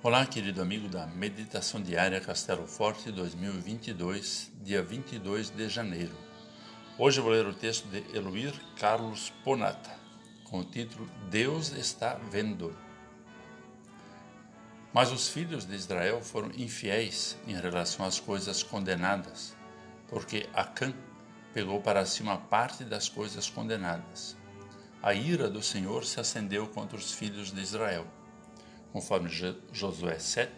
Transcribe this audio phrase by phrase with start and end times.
[0.00, 6.14] Olá, querido amigo da Meditação Diária Castelo Forte 2022, dia 22 de janeiro.
[6.96, 9.90] Hoje vou ler o texto de Eloir Carlos Ponata,
[10.44, 12.78] com o título Deus está vendo.
[14.92, 19.56] Mas os filhos de Israel foram infiéis em relação às coisas condenadas,
[20.06, 20.94] porque Acã
[21.52, 24.36] pegou para si uma parte das coisas condenadas.
[25.02, 28.06] A ira do Senhor se acendeu contra os filhos de Israel
[28.92, 29.28] conforme
[29.72, 30.50] Josué 7,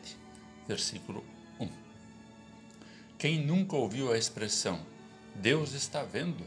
[0.66, 1.24] versículo
[1.58, 1.68] 1.
[3.18, 4.80] Quem nunca ouviu a expressão
[5.34, 6.44] Deus está vendo?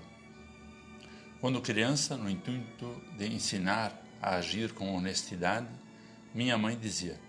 [1.40, 5.68] Quando criança, no intuito de ensinar a agir com honestidade,
[6.34, 7.20] minha mãe dizia: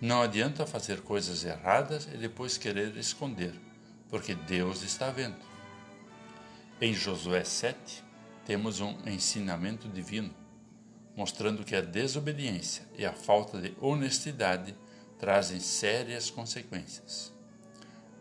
[0.00, 3.54] Não adianta fazer coisas erradas e depois querer esconder,
[4.08, 5.44] porque Deus está vendo.
[6.80, 8.02] Em Josué 7,
[8.44, 10.34] temos um ensinamento divino
[11.16, 14.76] mostrando que a desobediência e a falta de honestidade
[15.18, 17.32] trazem sérias consequências.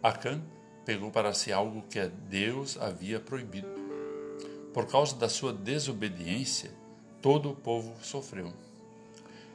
[0.02, 0.42] Acã
[0.86, 3.68] pegou para si algo que Deus havia proibido.
[4.74, 6.72] Por causa da sua desobediência,
[7.22, 8.54] todo o povo sofreu.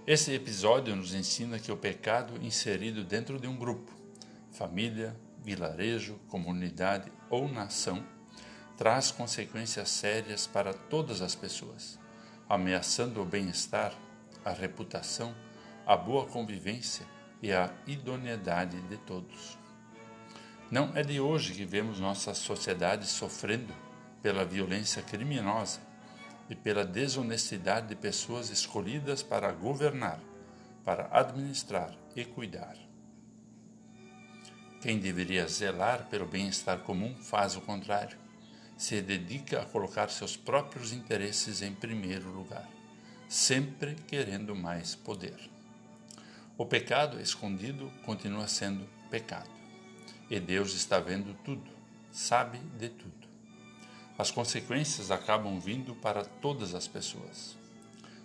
[0.06, 3.93] Esse episódio nos ensina que o pecado inserido dentro de um grupo,
[4.50, 8.05] família, vilarejo, comunidade ou nação,
[8.77, 12.00] traz consequências sérias para todas as pessoas
[12.51, 13.95] ameaçando o bem-estar,
[14.45, 15.33] a reputação,
[15.87, 17.06] a boa convivência
[17.41, 19.56] e a idoneidade de todos.
[20.69, 23.73] Não é de hoje que vemos nossa sociedade sofrendo
[24.21, 25.78] pela violência criminosa
[26.48, 30.19] e pela desonestidade de pessoas escolhidas para governar,
[30.84, 32.75] para administrar e cuidar.
[34.83, 38.19] Quem deveria zelar pelo bem-estar comum faz o contrário
[38.81, 42.67] se dedica a colocar seus próprios interesses em primeiro lugar,
[43.28, 45.37] sempre querendo mais poder.
[46.56, 49.50] O pecado escondido continua sendo pecado,
[50.31, 51.70] e Deus está vendo tudo,
[52.11, 53.28] sabe de tudo.
[54.16, 57.59] As consequências acabam vindo para todas as pessoas.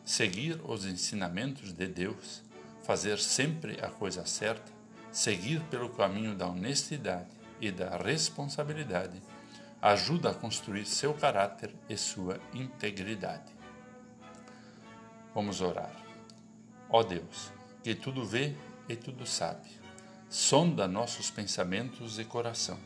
[0.05, 2.41] Seguir os ensinamentos de Deus,
[2.81, 4.71] fazer sempre a coisa certa,
[5.11, 7.27] seguir pelo caminho da honestidade
[7.59, 9.21] e da responsabilidade
[9.85, 13.53] ajuda a construir seu caráter e sua integridade.
[15.31, 15.95] Vamos orar.
[16.89, 17.53] Ó Deus,
[17.83, 18.55] que tudo vê
[18.89, 19.69] e tudo sabe,
[20.27, 22.79] sonda nossos pensamentos e coração.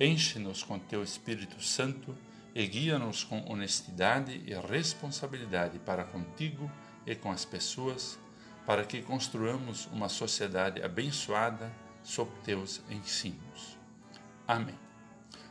[0.00, 2.16] Enche-nos com teu Espírito Santo
[2.54, 6.72] e guia-nos com honestidade e responsabilidade para contigo
[7.04, 8.18] e com as pessoas,
[8.64, 11.70] para que construamos uma sociedade abençoada
[12.02, 13.76] sob teus ensinos.
[14.48, 14.85] Amém.